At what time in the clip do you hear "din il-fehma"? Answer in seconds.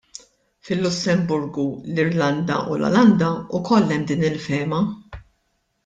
4.09-4.85